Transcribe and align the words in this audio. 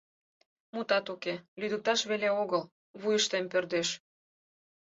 Мутат 0.73 1.05
уке, 1.13 1.33
«лӱдыкташ 1.59 1.99
веле 2.09 2.29
огыл»,— 2.41 2.63
вуйыштем 3.01 3.45
пӧрдеш. 3.51 3.89